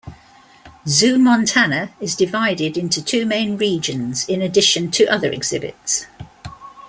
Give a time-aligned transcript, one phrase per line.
[0.87, 6.07] ZooMontana is divided into two main "regions" in addition to other exhibits.